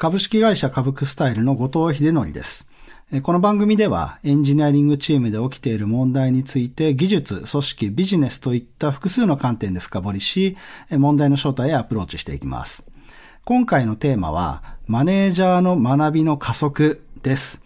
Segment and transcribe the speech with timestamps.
[0.00, 2.68] 株式会社株クスタイルの後藤秀則です。
[3.24, 10.56] この番組ではエンジニアリングチームで起きている問題について技術、組織、ビジネスといった複数の観点で深掘りし、
[10.88, 12.86] 問題の正体へアプローチしていきます。
[13.44, 17.64] 今回のテーマは、マネージャーの学びの加速です。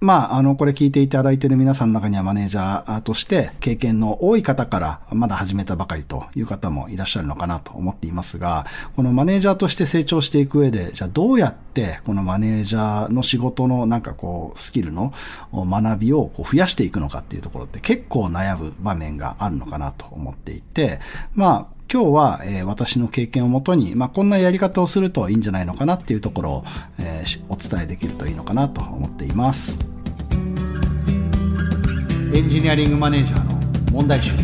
[0.00, 15.12] まあ、あの、これ聞いていただいている皆さんの中にはマネージャーとして経験の多い方からまだ始めたばかりという方もいらっしゃるのかなと思っていますが、このマネージャーとして成長していく上で、じゃあどうやってこのマネージャーの仕事のなんかこう、スキルの
[15.52, 21.00] 学びをこう増やしていくのかっていうところって結構悩む場面があるのかなと思っていて、
[21.34, 26.64] まあ、今日は、え、私の経験をもとに、まあ、こんなやり方をするといいんじゃないのかなっていうところを、
[26.98, 29.85] え、お伝えできるといいのかなと思っています。
[32.36, 33.58] エンジニアリングマネージャーの
[33.90, 34.34] 問題集。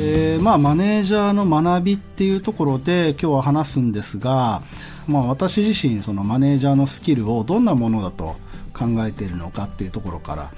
[0.00, 4.62] えー、まあ、マネージャーの学びっていうところで今日は話すんですが、
[5.06, 8.36] まあ、私自身、そのマネージャーのスキルをどんなものだと
[8.72, 10.50] 考えているのかっていうところから、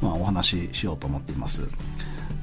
[0.00, 1.64] まあ、お話ししようと思っています。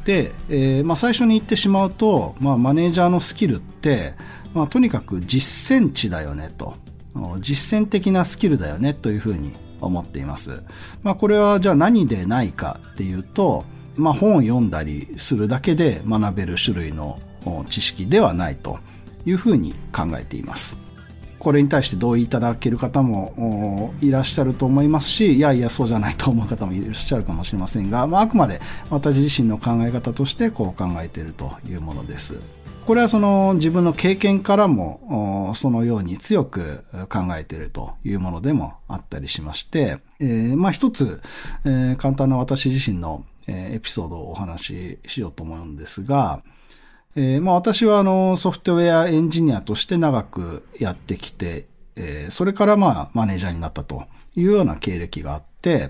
[0.03, 4.13] で、えー、まあ、最初に言ってしまうと、まあ、マネージャーのスキルって、
[4.53, 6.75] まあ、とにかく実践値だよねと。
[7.39, 10.61] 実践的なスキルだよねというふうに思っています。
[11.03, 17.19] まあ、これはじゃあ何でないかっていうと、まあ、本を読んだりするだけで学べる種類の
[17.69, 18.79] 知識ではないと
[19.25, 20.86] いうふうに考えています。
[21.39, 32.35] これに対して同意いただける方もいらっしゃると思いますし、いやいやそうじゃないと思う方もいらっしゃるかもしれませんが、まあ、あくまで私自身の考え方としてこう考えているというものです。
[32.85, 41.21] これはその自分の経験からもそのように強く考えているというものでもあったりしまして、えー、まあ一つ、
[41.65, 46.41] えー、簡単な私自身のエピソードをお話ししようと思うんですが、
[47.19, 51.65] えー、まあ私はあのソフトウェアエンジニアとして長くやってきて、
[51.95, 54.03] えー、それからまあマネージャーになったと
[54.35, 55.89] いうような経歴があって、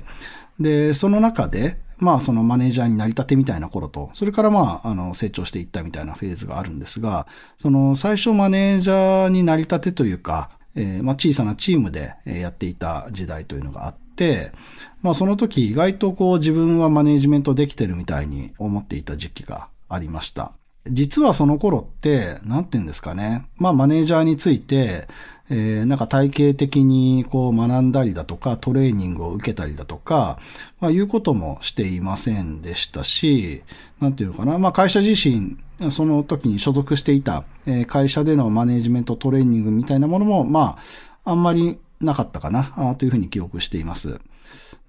[0.58, 7.28] で、その中で、まあそのマネージャーになりたてみたいな頃と、それからまああの成長していったみたいなフェーズがあるんですが、
[7.58, 14.54] その最初マネージャーになりたてというか、えー、まあ小さなチームでやっていた時代というのがあって、
[15.02, 20.54] まあその時意外とこう自分はマネージメントできてるみたいに思っていた時期がありました。
[20.92, 23.46] 実はその頃って、なんて言うんですかね。
[23.58, 25.08] まあマネージャーについて、
[25.50, 30.40] えー、なんか体系的にこう学んだりだとか、トレーニングを受けたりだとか、
[30.80, 33.64] まあいうこともしていませんでしたし、
[34.00, 34.58] なんていうのかな。
[34.58, 35.58] まあ会社自身、
[35.92, 40.78] その時に所属していた、え、会社でのマネージメントトレーニングみたいなものも、ま
[41.24, 44.20] あ、あんまりなかったかな、というふうに記憶しています。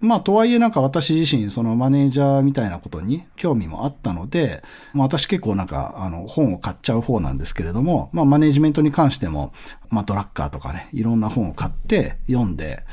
[0.00, 9.53] まあ、とはいえなんか私自身、そのマネージャーみたいなことに興味もあったので、まあ、私結構なんか、あの、本を買っちゃう方なんですけれども、まあ、マネジメントに関しても、
[9.91, 12.84] まあ、ドラッカーとかね、いろんな本を買って読んで、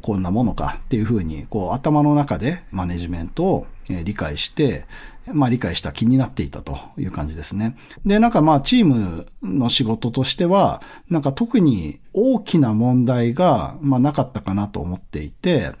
[0.00, 4.84] こんなものかっていうふうに、こう、頭の中でマネジメントを理解して、
[5.32, 7.76] まあ理解した気になっていたという感じですね。
[8.04, 15.72] で、なんかまあチームの仕事としては、なんか特に大きな問題が、まあなかったかなと思っていて、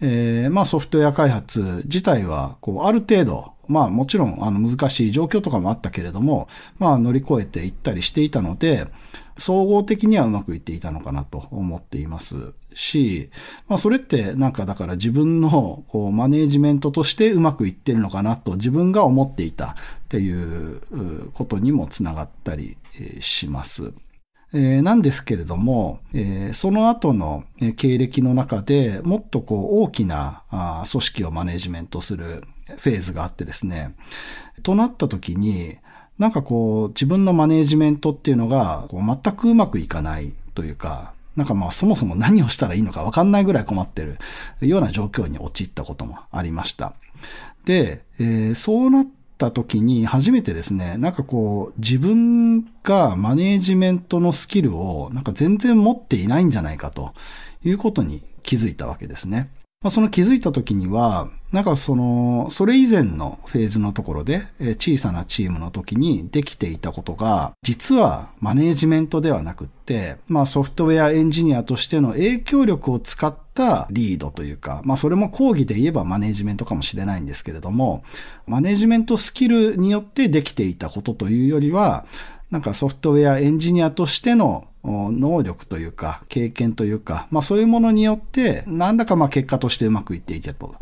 [0.00, 6.48] えー、まあソフトウェア開発自体は、こう、ある程度、まあもちろんあの難しい状況とかもあったけれども、
[6.78, 8.86] まあ乗り越えていったりしていたので、
[9.36, 13.30] 総合的にはうまくいっていたのかなと思っていますし、
[13.68, 19.74] まあそれってなんかだから自分のこうマネージメントとしてうまくいってるのかなと自分が思っていたっ
[20.08, 20.80] ていう
[21.34, 22.76] ことにもつながったり
[23.20, 23.92] します。
[24.54, 27.44] えー、なんですけれども、えー、その後の
[27.76, 30.42] 経歴の中でもっとこう大きな
[30.90, 32.44] 組織をマネージメントする
[32.76, 33.94] フェーズがあってですね、
[34.62, 35.78] となった時に、
[36.18, 44.18] なんかこう自分のマネージメントっていうのがこう全くうまくいかないというか、なんかまあそもそも何をしたらいいのかわかんないぐらい困ってる
[44.60, 46.94] ような状況に陥ったこともありました。
[47.64, 49.06] で、えー、そうなっ
[49.38, 57.14] た時に初めてですね、なんかこう、自分がマネージメントのスキルをなんか全然持っていないんじゃないかと
[57.64, 59.48] いうことに気づいたわけですね。
[59.80, 64.42] まあ、その気づいた時には、なんかその、それ以前のフェーズのところで、
[64.78, 78.04] 小さなチームの時にできていたことが、実はマネージメントではなくって、まあソフトウェアエンジニアとしての影響力を使ったリードというか、まあそれも講義で言えばマネージメントかもしれないんですけれども、
[78.46, 82.04] マネージメントスキルによってできていたことというよりは、
[82.50, 84.66] なんかソフトウェアエンジニアとしての
[85.12, 90.74] 能力というか、経験というか、まあそういうものによって、何らかまあ結果としてうまくいっていけと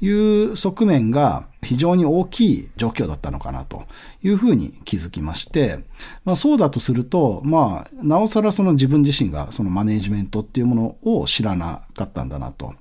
[0.00, 3.84] いう側面が非常に大きい状況だったのかなと
[4.22, 5.80] いうふうに気づきまして、
[6.24, 12.74] まあそうだとすると、まあ、なおさらその自分自身がそのマネジメントっていうものを知らなかったんだなと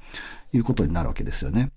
[0.54, 1.70] いうことになるわけですよね。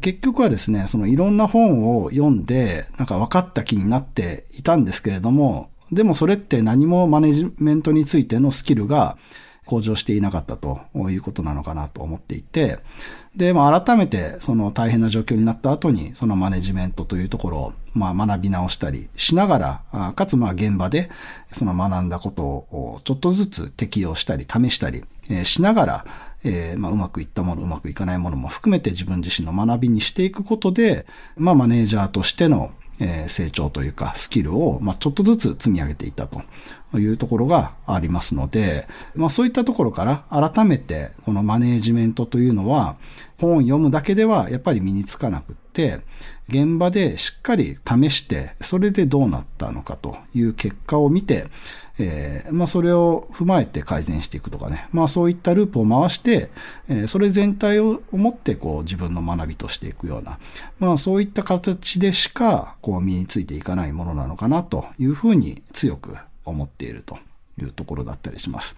[0.00, 9.16] 結局はですね、そのいろんな本を読んで、なんか分かった気になっていたんですけれども、でもそれって何もマネジメントについてのスキルが
[9.64, 10.80] 向上していなかったと
[11.10, 12.78] いうことなのかなと思っていて、
[13.34, 21.10] で、まあ改めてその大変な状況になった後にそのマネジメントというところをまあ学び直したりしながら、かつまあ現場で
[21.52, 25.04] その学んだことをちょっとずつ適用したり試したり
[25.44, 26.04] しながら、
[26.44, 31.06] えー、まあ、うまくいったもの、うまくいかないものも含めて自分自身の学びにしていくことで、
[31.36, 36.42] まあ、マネージャーとしての、え、成長というか、スキルを、ま、ちょっとずつ積み上げていったと
[36.98, 42.96] いうところがありますので、まあ、そういったところから改めて、このマネージメントというのは、
[43.38, 45.65] 本を読むだけではやっぱり身につかなくて、
[46.48, 51.46] 現場でしっかり試して、それでどうなったのかという結果を見て、
[51.98, 54.88] えー、まあそれを踏まえて改善していくとかね。
[54.92, 56.50] まあそういったループを回して、
[56.88, 60.38] えー、それ全体を思ってこう自分の学びとしていくような、
[60.78, 67.18] まあそういった形でしかこう身についていかないものなのかなというふうに強く思っていると。
[67.58, 68.76] いうところだったりします。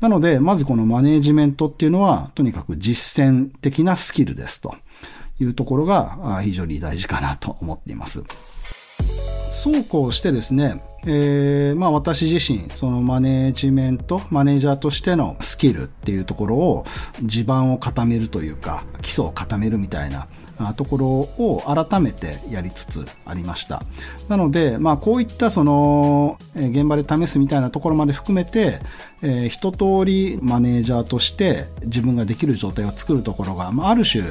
[0.00, 4.74] なので、まずこのマネージメントっていうのは、とにかく実践的なスキルですと
[5.40, 8.24] いうところが非常に大事かなと思っています。
[9.52, 16.84] そうこうしてですね、えー、まあ私自身、そのマネージメント、マネージャーとしてのスキルっていうところを
[17.22, 20.26] 地盤を固めるというか、基礎を固めるみたいな
[20.74, 23.82] ところを改めてやりつつありました。
[24.28, 28.80] なので、まあこういったその、現場で試すみたいなところまで含めて、
[29.22, 34.22] えー、一通りマネージャーとして自分ができる状態を作るところが、まあある種、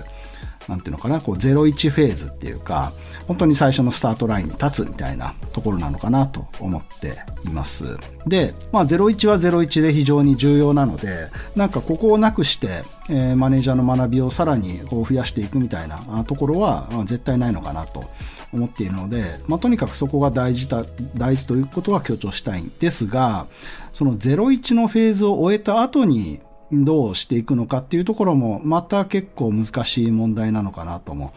[0.68, 2.92] なんていうのかな、こう01フェーズっていうか、
[3.28, 7.98] 本当に最初のスタートラインに立つみたいなところなのかなと思っています。
[8.26, 18.04] で、まあ01は01で非常に重要なので、なんかここをなくして、えー、マネージャーの学びをさらにこう増やしていくみたいなところは、まあ、絶対ないのかなと
[18.52, 20.86] 思っているので、まあ、とにかくそこが大事だ、
[21.16, 23.48] 大事ということは強調したいんですが、
[23.94, 26.42] その01のフェーズを終えた後に、
[26.72, 31.34] どうしていくのかっていうところも、また結構難しい問題なのかなとも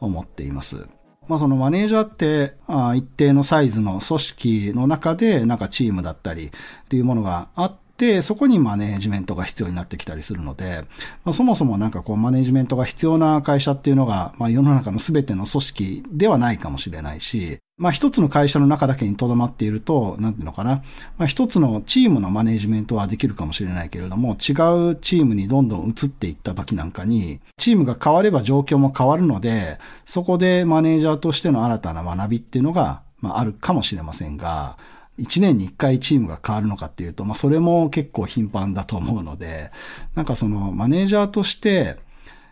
[0.00, 0.86] 思っています。
[1.28, 6.50] まあそのマネージャーって、あ一定のサイズの組織の中で、なんかチームだったりっ
[6.88, 10.84] ていうものがあって、そこにマネージメントが必要になってきたりするので、
[11.24, 20.82] まあ、そもそもなんかこうマネージメントが必要な会社っていうのが、まあ、世の中の全ての組織ではないかもしれないし、まあ一つの会社の中だけに留まっていると、なんていうのかな。
[21.18, 24.52] まあ一つのチームのマネジメントはできるかもしれないけれども、違
[24.90, 34.76] うチームにどんどん移っていった時なんかに、チームが変われば状況も変わるので、そこでマネージャーとしての新たな学びっていうのが、まああるかもしれませんが、
[35.18, 39.70] 1年に1回チームが変わるのかっていうと、まあそれも結構頻繁だと思うので、
[40.14, 41.96] なんかそのマネージャーとして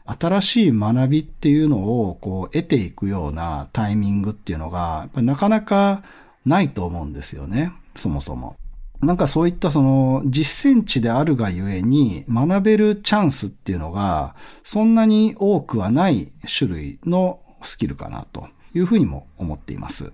[0.05, 6.03] 新しい学びっていうのをこう得ていくようなタイミングっていうのが、なかなか
[6.45, 8.57] ないと思うんですよね、そもそも。
[9.01, 20.13] なんかそういったその実践値であるがゆえに学べるチャンスっていうのがそんなに多くはない種類のスキルかなというふうにも思っています。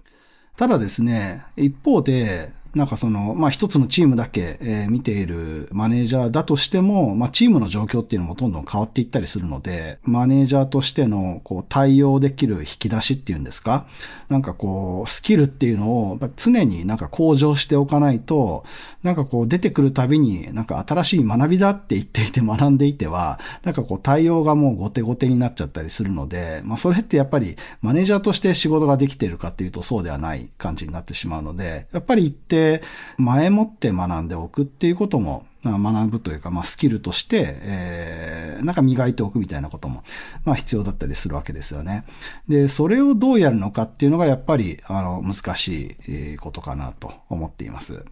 [0.56, 13.86] ただですね、一方で、なんかその、まあ一つのチームだけ、え、見ているマネージャーだとしても、まあチームの状況っていうのもどんどん変わっていったりするので、マネージャーとしてのこう対応できる引き出しっていうんですか？
[14.28, 18.64] なんかこう、スキルっていうのを常になんか向上しておかないと、
[19.02, 32.82] なんかこう出てくるたびになんか新しい学びだって言っていて学んでいては、なんかこう対応がもう後手後手になっちゃったりするので、まあそれってやっぱりマネージャーとして仕事ができているかっていうとそうではない感じになってしまうので、やっぱり一定で
[33.16, 40.04] 前もって学んでおくっていうことも学ぶというか、まあ、スキルとして、えー、なんか磨いておくみたいなことも、
[40.44, 42.04] まあ、必要だったりするわけですよね。
[42.48, 48.04] で、それをどうやるのかっていうのが、やっぱり、あの、難しいことかなと思っています。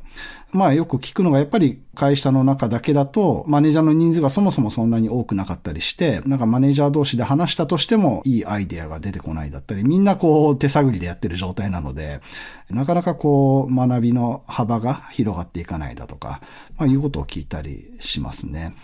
[0.54, 12.20] まあ、よく聞くのが、やっぱり会社の中だけだと、マネージャーの人数がそもそもそんなに多くなかったりして、なんかマネージャー同士で話したとしても、いいアイデアが出てこないだったり、みんなこう、手探りでやってる状態なので、
[12.70, 16.40] なかなかこう、学びの幅が広がっていかないだとか、
[16.78, 18.76] まあ、いうことを聞いたりしますね。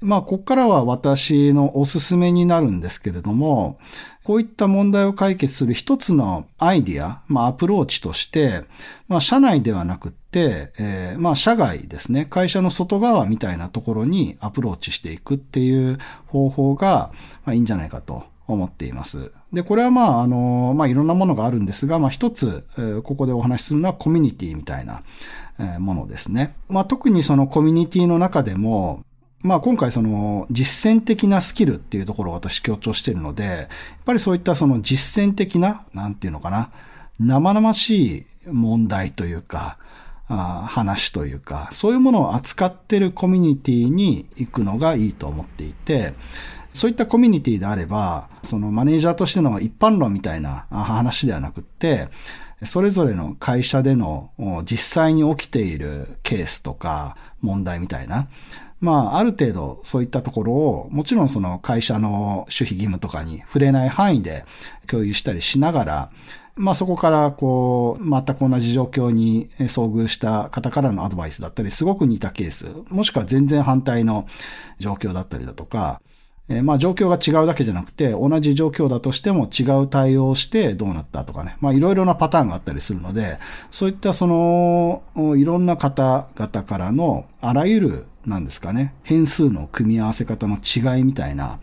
[0.00, 3.80] まあ、ここからは私のおすすめになるんですけれども、
[4.22, 8.64] こういった問題を解決する一つのアイディア、まあ、アプローチとして、
[9.08, 17.10] まあ、社内ではなくっ、て、えー、まあ、社外ですね、会社の外側みたいなところにアプローチしていくっていう方法が、
[17.44, 19.32] まあ、いいんじゃないかと思っています。
[19.52, 22.64] で、これはまあ、あの、まあ、いろんなものがあるんですが、まあ、一つ、
[23.04, 25.02] ここでお話しするのはコミュニティみたいな、
[25.58, 26.54] え、ものですね。
[26.68, 29.04] まあ、特にそのコミュニティの中でも、
[29.42, 33.66] まあ今回その実践的なスキルっていうところを私強調しているので、やっ
[34.04, 36.70] ぱりそういったその実践的な、なんていうのかな、
[37.20, 39.78] 生々しい問題というか、
[40.28, 46.14] あ話というか、そういうものを扱ってるコミュニティに行くのがいいと思っていて、
[46.72, 52.08] そういったコミュニティであれば、そのマネージャーとしての一般論みたいな話ではなくって、
[52.64, 54.30] それぞれの会社での
[54.64, 58.28] 実際に起きているケースとか問題みたいな、
[58.80, 64.44] まあ、ある程度そういったところを、もちろんその会社の守秘義務とかに触れない範囲で
[64.86, 66.10] 共有したりしながら、
[66.56, 74.26] まあそこからこう、全く同じ状況に遭遇した方からのアドバイスだったり、すごく似たケース、もしくは全然反対の
[74.78, 76.00] 状況だったりだとか、
[76.48, 81.56] えー、まあ状況が違うだけじゃなくて、同じ状況だとしても違う対応をしてどうなったとかね。
[81.60, 83.38] まあいろいろなパターンがあったりするので、
[83.70, 85.02] そういったその、
[85.36, 91.58] いろんな方々からのあらゆるなんですかね、変数の組み合わせ方の違いみたいな、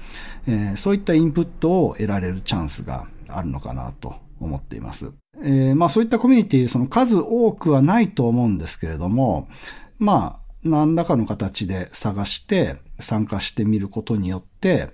[0.48, 5.12] えー、そういったインプットを得られるチャンスがあるのかなと思っています。
[5.42, 9.48] えー、まあそういったコミュニティ、その数多くはないと思うんですけれども、
[10.00, 14.90] まあ、何らかの形で探して参加してみることによって、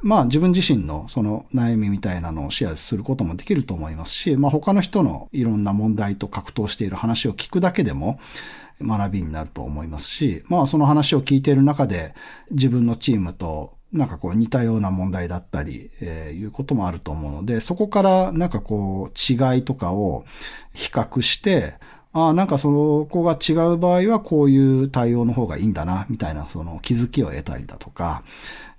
[0.00, 8.18] まあ自分自身のその悩みみたいなのをシェアすることもできると思いますし、まあ他の人のいろんな問題と格闘している話を聞くだけでも、
[8.80, 12.14] 学びになると思いますし、まあその話を聞いている中で
[12.50, 20.24] 自分のチームとなんかこう似たような問題だったり、えー、いうこともあると思うので、そこからなんかこう違いとかを
[20.72, 21.74] 比較して、
[22.14, 28.22] ああ、なんかそこが違う場合はこういう対応の方がいいんだな、みたいなその気づきを得たりだとか、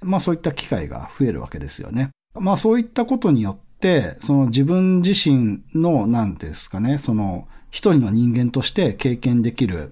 [0.01, 2.09] まあそういった機会が増えるわけですよね。
[2.35, 9.91] まあそういったことによって、その自分自身の、なんですかね、その一人の人間として経験できる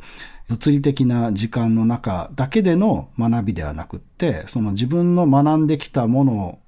[0.52, 6.60] 物理的な時間の中だけでの学びではなくって、その自分の学んできたもの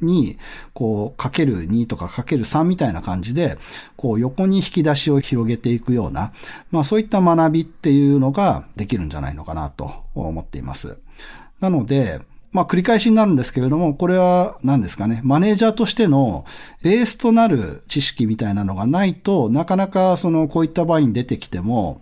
[0.00, 0.38] に、
[0.72, 3.58] こう、かける2とかかける3みたいな感じで、
[3.96, 6.32] こう、横に引き出しを広げていくような、
[6.70, 10.96] まあそういった学びっていうのができるんじゃないのかなと思っています。
[11.60, 16.46] なので、まあ繰り返しになるんですけれども、これは何ですかね、マネージャーとしての
[16.82, 22.00] ベースとなる知識みたいなのがないとなかなかそのこういった場合に出てきても、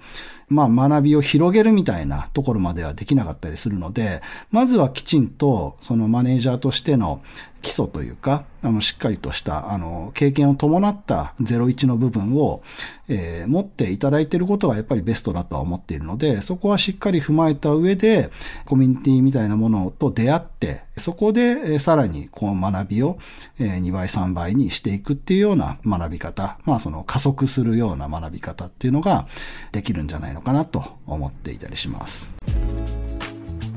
[0.49, 7.23] まあ学びを広げるみたいなところまではできなかったりするので、まずはきちんとそのマネージャーとしての
[7.65, 12.63] 基礎というか、あの、しっかりとした、あの、経験を伴った01の部分を、
[13.09, 18.31] えー、持っていただいていることがやっぱりベストだとは思っているので、そこはしっかり踏まえた上で、
[18.67, 23.19] コミュニティみたいなものと出会って、そこで、えー、さらに、この学びを、
[23.59, 29.27] えー、2倍、3倍にしていくっていうような学び方、まあ、その加速するような学び方っていうのが
[29.73, 32.35] できるんじゃないのかなと思っていたりします。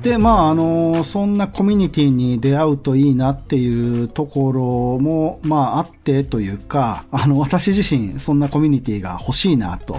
[0.02, 4.62] で、まあ、あの、そんなコミュニティに出会うといいなっていうところ
[5.00, 9.98] も、まあ、あってというか、あの、私自身、そんなコミュニティが欲しいなと、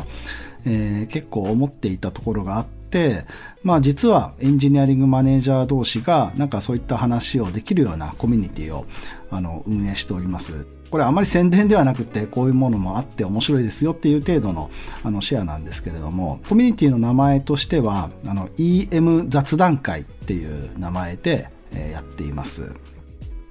[0.64, 3.24] えー、結構思っていたところがあって、
[3.62, 8.86] まあ実はエンジニアリングマネージャー同士がなんかそういった話をできるようなコミュニティを
[9.30, 10.66] あの運営しております。
[10.90, 14.70] これあまり宣伝ではなくて、こういうものもあって面白いですよっていう程度の
[15.04, 22.70] あのシェアなんですけれども、コミュニティの名前としては、あの EM 雑談会っていう名前で、えやっています。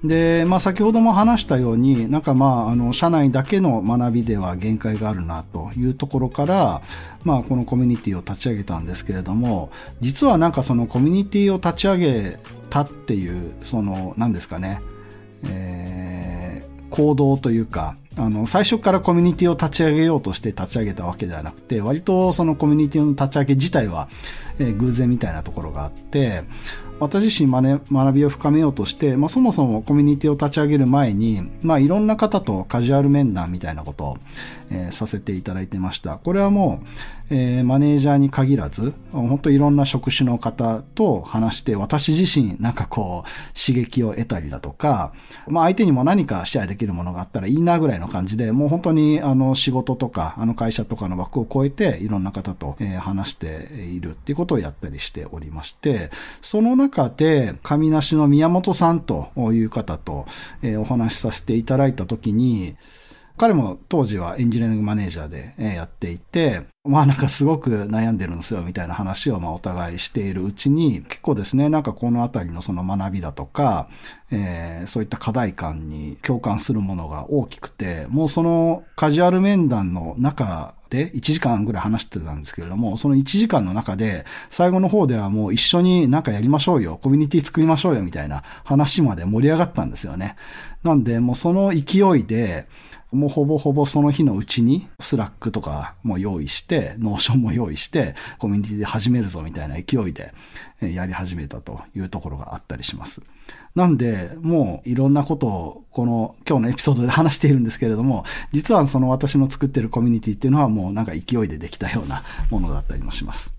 [0.04, 6.82] で、まあ先ほども話したように、なんかまあ、あの、社内だけの学びでは限界があるなというところから、
[7.24, 12.38] まあこのコミュニティを立ち上げたんですけれども、実はなんかそのコミュニティを立ち上げ
[12.70, 14.80] たっていう、その、何ですかね、
[15.44, 16.37] えー、
[16.90, 24.08] 行動というか、あの、最初からコミュニティを立ち上げようとして立ち上げたわけではなくて、割とそのコミュニティの立ち上げ自体は、
[24.58, 26.42] えー、偶然みたいなところがあって、
[27.00, 34.18] 私自身まね学びを深めようとして、まあ、そもそもコミュニティを立ち上げる前に、まあ、いろんな方とカジュアル面談みたいなことを、
[34.70, 36.16] えー、させていただいてました。
[36.16, 36.86] これはもう、
[37.30, 43.28] えー、マネージャーに限らず、本当いろんな職種の方と話して、私自身なんかこう、
[43.58, 45.12] 刺激を得たりだとか、
[45.46, 60.26] まあ相手にも何かシェアできるものがあったらいいなぐらいの感じで、もう本当にあの仕事とか、あの会社とかの枠を超えて、いろんな方と、えー、話しているっていうことをやったりしておりまして、その中中で、神梨の宮本さんという方と、
[60.62, 62.76] え、お話しさせていただいたときに、
[63.36, 73.88] 彼も当時はエンジニアリングマネージャーでやっていて、まあなんかすごく悩んでるんですよみたいな話をまあお互いしているうちに結構ですね、なんかこのあたりのその学びだとか、
[74.30, 90.36] えー、そういった課題感に共感するものが大きくて、もうそのカジュアル面談の中で1時間ぐらい話してたんですけれども、その1時間の中で最後の方ではもう一緒になんかやりましょうよ、コミュニティ作りましょうよみたいな話まで盛り上がったんですよね。
[90.82, 92.66] なんでもうその勢いで、
[93.10, 100.32] もうほぼほぼその日のうちに、 Slack とかも用意して、 Notion も用意して、コミュニティで始めるぞみたいな勢いで
[100.80, 103.22] やり始めたというところがあったりします。
[103.74, 113.54] なんで、もういろんなことをこの今日のエピソードで話しているんですけれども、実はその私の作ってるコミュニティっていうのはもうなんか勢いでできたようなものだったりもします。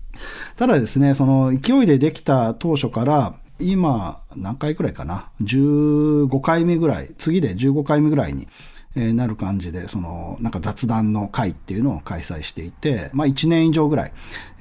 [0.56, 8.48] ただですね、その勢いでできた当初から、今、何回くらいかな ?15 回目ぐらい、次で15回目ぐらいに、
[8.96, 14.12] えなる感じで、その、なんか雑談の会っていうのを開催していて、まあ1年以上ぐらい、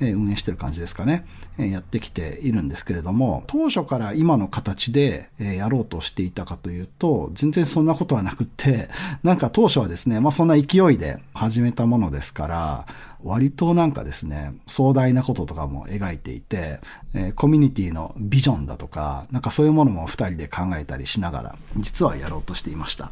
[0.02, 1.26] え運営してる感じですかね、
[1.58, 8.90] えやってきているんですけれども、当初から今の形で、えやろうとしていたかというと、全然そんなことはなくって、
[9.24, 12.86] なんか当初はですね、まあそんな勢いで始めたものですから、
[13.24, 16.80] 割となんかですね、壮大なこととかも描いていて、
[17.16, 23.12] え、コミュニティのビジョンだとか、なんかそういうものも二人で考えたりしながら、実はやろうとしていました。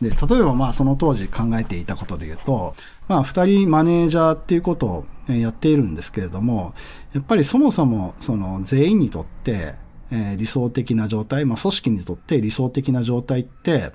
[0.00, 2.74] で、例えばまあその当時考えていたことで言うと、
[3.08, 6.74] まあ二人マネージャーっていうことをやっているんですけれども、
[7.12, 9.74] やっぱりそもそもその全員にとって、
[10.10, 13.92] え、理想的な状態、まあ組織にとって理想的な状態って、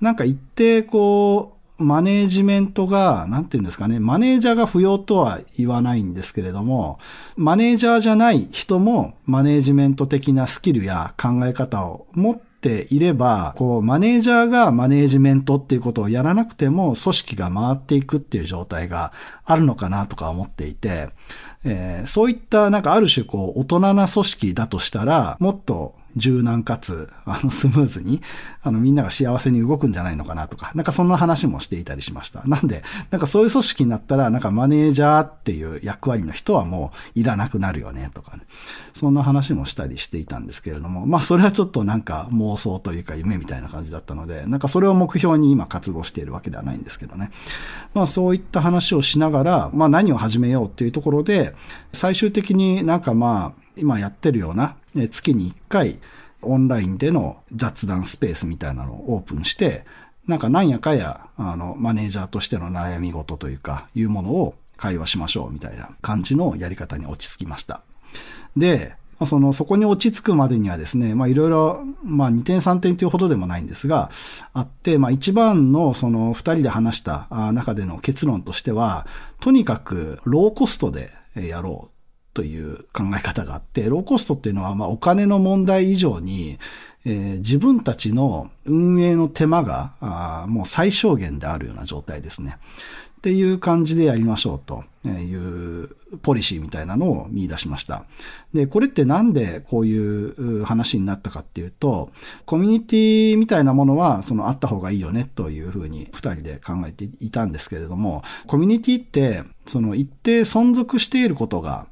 [0.00, 6.98] なんか一定こう、マネージメントが、なんて言うんですかね、マネージャーが不要とは言わないんですけれども、
[7.36, 19.12] マネージャーじゃない人もマネージメント的なスキルや考え方を持ってていれば、こう、マネージャーがマネージメントっていうことをやらなくても、組織が回っていくっていう状態が
[19.44, 21.10] あるのかなとか思っていて、
[21.64, 28.20] えー、そういったなんかある種こう、大人な組織だとしたら、もっと柔軟かつ、あの、スムーズに、
[28.62, 32.42] あの、みんなが幸せに動くんじゃないのかなとか、なんかそんな話もしていたりしました。
[32.46, 38.42] なんで、なんかそういう組織になったら、なんかマネージャーっていう役割の人はもういらなくなるよね、とかね。
[38.94, 47.30] そんな話もしたりしていたんですけれども、まあそれはちょっとなんか妄想というか夢みたいな感じだったので、なんかそれを目標に今活動しているわけではないんですけどね。
[47.94, 51.54] まあそういった話をしながら、まあ何を始めようっていうところで、
[51.92, 55.98] 最終的になんかまあ、今やってるような、月に1回、
[56.42, 59.84] オンラインでの雑談スペースみたいなのをオープンして、
[60.26, 67.80] なんかなんやかや、あの、マネージャーとしての悩み事というか、いうものを会話しましょうみたいな感じのやり方に落ち着きました。
[68.56, 74.10] で、その、そこに落ち着くまでにはですね、まあいろいろ、まあ2点3点というほどでもないんですが、
[74.52, 79.06] あって、まあ一番のその二人で話した中での結論としては、
[79.40, 81.97] とにかくローコストでやろう
[82.38, 86.60] という考え方があって、ローコストっていうのは、まあ、お金の問題以上に、
[87.04, 92.58] えー、自分たちの運営の手間が、あもう最小限であるような状態ですね。
[93.18, 95.88] っていう感じでやりましょうという
[96.22, 98.04] ポリシーみたいなのを見出しました。
[98.54, 102.12] で、これってなんでこういう話になったかっていうと、
[102.46, 111.88] コミュニティみたいなものはそのあった方がいいよねというふうに二人で考えていたんですけれども、コミュニティってその一定存続していることが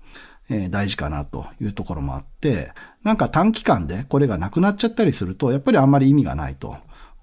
[0.49, 6.77] え、大事かなというところもあって、なんか短期間でこれがなくなっちゃったりすると、やっぱりあんまり意味がないと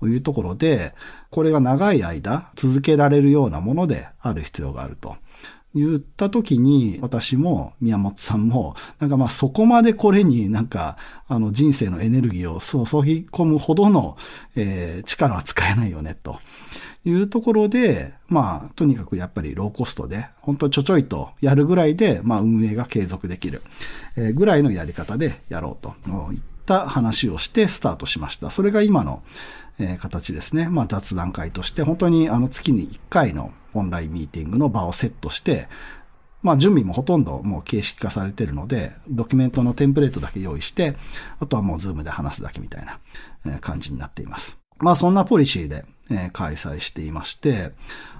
[0.03, 0.93] いうところで、
[1.29, 5.15] これが長い間続けられるようなものである必要があると。
[5.75, 14.15] 言った時に、私も宮本さんも、なんかまあそこまでこれになんか、あの人生のエネルギーを注ぎ込むほどの、
[14.55, 16.37] えー、力は使えないよね、と
[17.05, 23.61] いうところで、まあ、とにかくやっぱりローコストで、本当ちょちょいとやるぐらいで、まあ運営が継続できる、
[24.15, 25.95] え、ぐらいのやり方でやろうと
[26.31, 28.49] いった話をしてスタートしました。
[28.49, 29.21] それが今の、
[29.79, 30.69] え、形ですね。
[30.69, 35.67] まあ雑談会として、本当にあの月に1回のオンラインミーティングの場をセットして、
[36.41, 40.95] まあ準備もほとんどもう形式化されてるので、ドキュメントのテンプレートだけ用意して、
[41.39, 44.57] あとはもう Zoom で話すだけみたいな感じになっています。
[44.79, 47.71] まあそんなポリシーで、え開催していまして、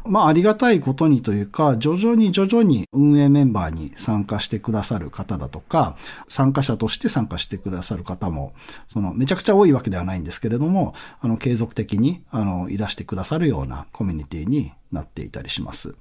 [0.05, 5.95] まあありがたいことにというか、徐々に徐々に運営メンバーに参加してくださる方だとか、
[6.27, 8.53] 参加者として参加してくださる方も、
[8.87, 15.95] そのめちゃくちゃ多いわけではないんですけれども、あの継続的にあのいらしてくださるようなコミュニティになっていたりします。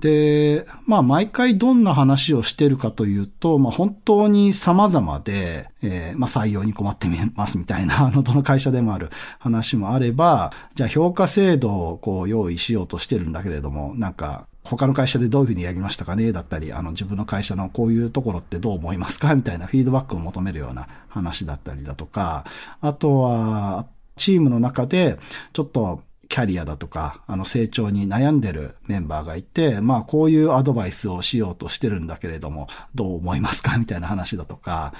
[0.00, 22.44] で、まあ毎回どんな話をしてるかというと、まあ本当に様々で、えー、まあ採用に困ってみますみたいな、 あの、どの会社でもある話もあれば、じゃあ評価制度をこう用意しようとしてるんだけれども、なんか他の会社でどういうふうにやりましたかねだったり、あの自分の会社のこういうところってどう思いますかみたいなフィードバックを求めるような話だったりだとか、
[22.80, 25.18] あとは、チームの中で、
[25.52, 33.78] ちょっとキャリアだとか、あの成長に悩んでるメンバーがいて、まあこういうアドバイスをしようとしてるんだけれども、どう思いますか？
[33.78, 34.92] みたいな話だとか、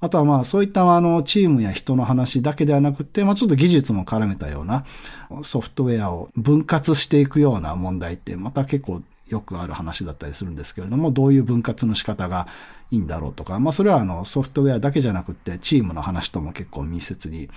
[0.00, 4.84] あとはまあそういったあのチームや人の話だけではなくて、まあちょっと技術も絡めたような
[5.42, 12.48] ソフトウェアを分割していくような問題ってまた結構よくある話だったりするんですけれども、どういう分割の仕方が
[12.90, 17.48] いいんだろうとか、まあそれはあのソフトウェアだけじゃなくてチームの話とも結構密接に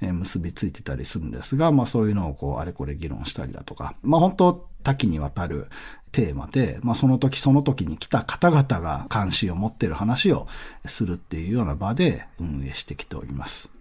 [0.00, 5.66] 結びついてたりするんですが、まあそういうのをこうあれこれ議論したりだとか、まあ本当多岐にわたる
[6.12, 10.46] テーマで、まあその時その時に来た方々が関心を持ってる話を
[10.84, 13.75] するっていうような場で運営してきております。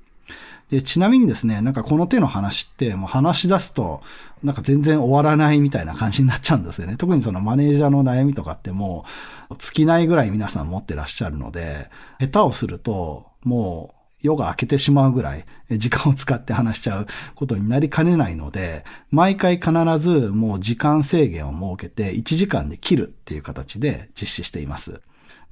[0.69, 4.01] で、ちなみにですね、なんかこの手の話って、もう話し出すと、
[4.43, 6.95] なんか全然終わらないみたいな感じになっちゃうんですよね。
[6.97, 9.05] 特にそのマネージャーの悩みとかっても
[9.49, 25.01] う、尽きないぐらい皆さん持ってらっしゃるので、下手をすると、もう、夜が明けてしまうぐらい時間を使って話しちゃうことになりかねないので、毎回必ずもう時間制限を設けて1時間で切るっていう形で実施しています。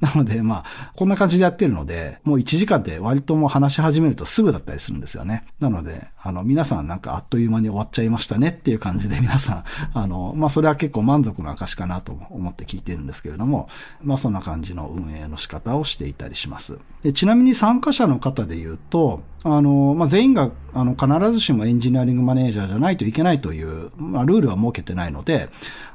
[0.03, 5.45] なので、まあ、こんな感じでやってるので、もう1時間で割ともう話し始めるとすぐだったりするんですよね。
[5.61, 9.63] なので、あの、皆さんなんかあっという間に終わっちゃいましたねっていう感じで 皆さん、
[9.93, 13.69] あの、まあ、それは結構満足の証かなと思って聞いてるんですけれども、
[14.03, 16.77] まあ、そんな感じの運営の仕方をしていたりします。
[17.01, 25.49] でちなみに参加者の方で言うと、あの、まあ、全員が、あの、必ずしもエンジニアリングマネージャーじゃないといけないという、まあ、ルールは設けてないので、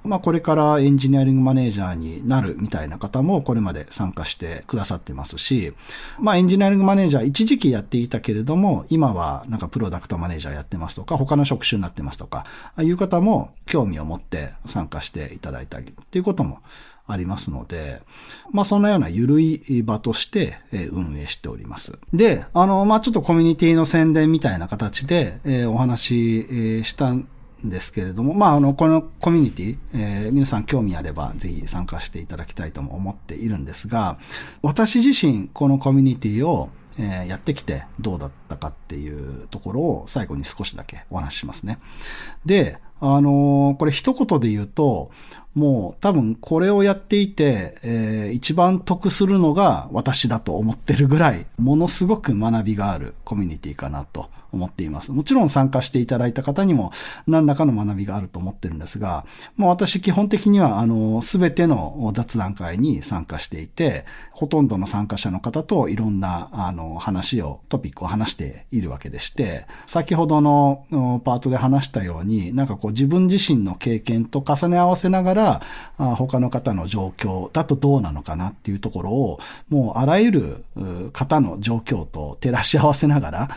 [0.05, 5.73] まあ、これからエンジニアリングマネージャーになるみたいな方もこれまで参加してくださってますし、
[6.21, 16.61] まあ、エンジニアリングマネージャー一時期やっていたけれども、今はなんかプロダクトマネージャーやってますとか、他の職種になってますとか、ああいう方も興味を持って参加していただいたりっていうことも
[17.09, 18.03] ありますので、
[18.53, 20.59] まあそのような緩い場として
[20.93, 21.99] 運営しております。
[22.13, 27.27] で、あの、まあちょっとコミュニティの宣伝みたいな形で、えー、お話ししたん
[27.65, 34.19] ですけれども、まああの、このコミュニティ、えー、皆さん興味あればぜひ参加していただきたいとも思っているんですが、
[34.63, 36.69] 私自身このコミュニティを
[36.99, 41.79] えやってきてどうだったかっていうところを最後に少しだけお話ししますね。
[42.45, 45.11] で、あのー、これ一言で言うと、
[45.55, 55.13] もう多分これをやっていて、えー、一番得するのが私だと思ってるぐらい、ものすごく学びがあるコミュニティかなと思っています。
[55.13, 56.93] もちろん参加していただいた方にも
[57.27, 59.25] 何らかの学びがあると思ってるんですが、
[59.57, 70.87] まあ私基本的にはあの、すべての雑談会に参加していて、ほとんどの参加者の方といろんなあの話を、トピックを話しているわけでして、先ほどの
[71.25, 75.63] パートで話したように、なんかこう自分自身の経験と重ね合わせながら、
[75.97, 80.65] 他の方の状況だとどうなのかなっていうところを、もうあらゆる
[81.13, 83.51] 方の状況と照らし合わせながら、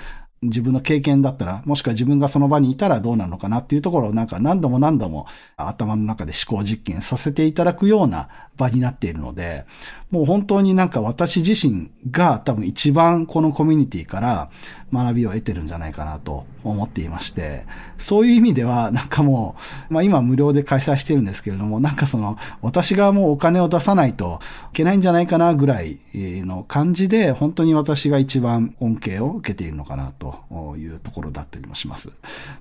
[0.43, 8.27] 自分の経験だったら、もしくは自分がその場にいたらどうなのかなっていうところをなんか何度も何度も頭の中で思考実験させていただくような
[8.57, 9.65] 場になっているので、
[10.09, 14.49] もう本当になんか私自身が多分一番このコミュニティから
[14.91, 17.65] 学びを得てるんじゃないかなと思っていまして、
[17.99, 19.55] そういう意味ではなんかも
[19.89, 24.39] う、まあ今無料で開催してるんですけれども、なんかその私がもうお金を出さないと
[24.73, 32.11] いけないんじゃないかなぐらいの感じで、本当に私が一番恩恵を受けているのかなとというところだったりもします。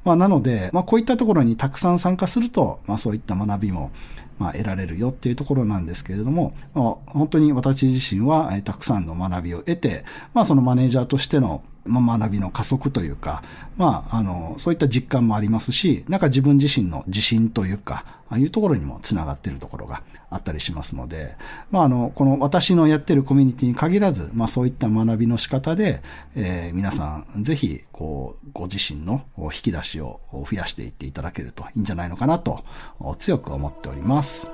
[0.05, 3.91] まあなので、まあこういったところにたくさん参加すると、まあそういった学びも
[4.41, 13.43] まあ、得られるよっていうところなんですけれども、まあ、本当に私自身は、えたくさんの学びを得て、まあ、そのマネージャーとしてのまあ、学びの加速というか、
[13.77, 21.35] まあ、あの、そういった実感もありますし、なんか自分自身の自信というか、ああいうところにもつながっているところがあったりしますので、
[21.71, 26.03] まあ、あの、この私のやってるコミュニティに限らず、まあ、そういった学びの仕方で、
[26.37, 32.65] えー、皆さん、ぜひ、こう、ご自身の引き出しを増やしていっていただけるといいんじゃないのかなと、
[33.19, 34.51] 強く思っております。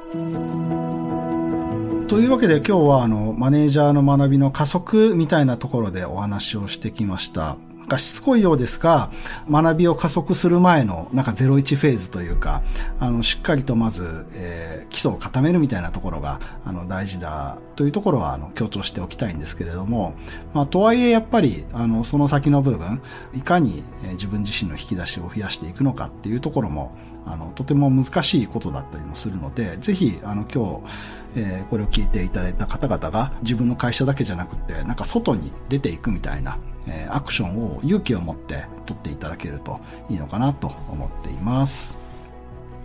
[2.08, 7.56] というわけで今日はあのマネージャーの学びの加速みたいなところでお話をしてきました。
[7.78, 9.10] なんかしつこいようですが、
[9.50, 12.62] 学びを加速する前のなんか01フェーズというか、
[13.00, 20.14] あの、しっかりとまず、えー、基礎を固めるみたいなところが、あの、大事だというところは、あの、強調しておきたいんですけれども、
[20.52, 23.00] まあ、とはいえやっぱり、あの、その先の部分、
[23.36, 41.96] いかに自分自身の引き出しを増やしていくのかっていうところも、あの、とても難しいことだったりもするので、ぜひ、あの、今日、えー、これを聞いていただいた方々が自分の会社だけじゃなくて、なんか外に出ていくみたいな、えー、アクションを勇気を持って取っていただけるといいのかなと思っています。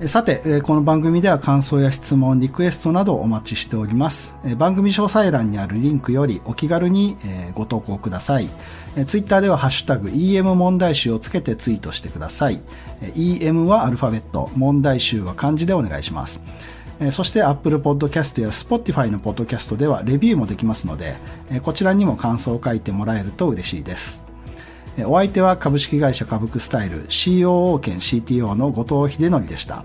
[0.08, 4.36] さて、この番組では感想や質問、リクエストなどお待ちしております。
[4.58, 7.18] 番組詳細欄にあるリンクよりお気軽に
[7.54, 8.50] ご投稿ください。
[9.06, 12.64] ツイッターではハッシュタグ EM 問題集をつけてツイートしてください。
[13.14, 16.42] EM はアルファベット、問題集は漢字でお願いします。
[17.10, 21.16] そして Apple Podcast や Spotify の Podcast ではレビューもできますので、
[21.64, 24.24] こちらにも感想を書いてもらえると嬉しいです。
[25.06, 29.84] お相手は株式会社株クスタイル COO 兼 CTO の後藤秀則でした。